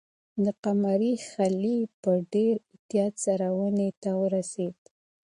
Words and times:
د 0.43 0.45
قمرۍ 0.63 1.13
خلی 1.31 1.77
په 2.01 2.11
ډېر 2.33 2.53
احتیاط 2.73 3.13
سره 3.25 3.47
ونې 3.59 3.89
ته 4.01 4.11
ورسېد. 4.21 4.77